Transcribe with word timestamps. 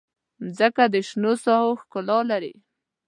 مځکه 0.43 0.83
د 0.93 0.95
شنو 1.07 1.33
ساحو 1.43 1.79
ښکلا 1.81 2.19
لري. 2.31 2.53